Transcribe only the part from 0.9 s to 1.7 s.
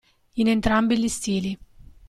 gli stili.